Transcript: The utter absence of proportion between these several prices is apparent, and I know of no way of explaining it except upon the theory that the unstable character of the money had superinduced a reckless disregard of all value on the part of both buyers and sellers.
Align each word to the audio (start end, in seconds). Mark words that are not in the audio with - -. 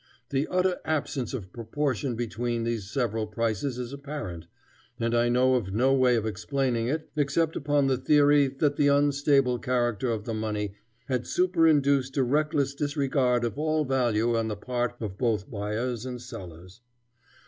The 0.29 0.47
utter 0.47 0.79
absence 0.83 1.31
of 1.31 1.53
proportion 1.53 2.15
between 2.15 2.63
these 2.63 2.89
several 2.89 3.27
prices 3.27 3.77
is 3.77 3.93
apparent, 3.93 4.47
and 4.99 5.13
I 5.13 5.29
know 5.29 5.53
of 5.53 5.75
no 5.75 5.93
way 5.93 6.15
of 6.15 6.25
explaining 6.25 6.87
it 6.87 7.11
except 7.15 7.55
upon 7.55 7.85
the 7.85 7.99
theory 7.99 8.47
that 8.47 8.77
the 8.77 8.87
unstable 8.87 9.59
character 9.59 10.09
of 10.09 10.23
the 10.25 10.33
money 10.33 10.73
had 11.05 11.27
superinduced 11.27 12.17
a 12.17 12.23
reckless 12.23 12.73
disregard 12.73 13.43
of 13.45 13.59
all 13.59 13.85
value 13.85 14.35
on 14.35 14.47
the 14.47 14.55
part 14.57 14.95
of 14.99 15.19
both 15.19 15.51
buyers 15.51 16.03
and 16.03 16.19
sellers. 16.19 16.81